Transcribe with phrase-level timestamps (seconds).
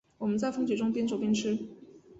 [0.17, 1.59] 我们在风雪中边走边吃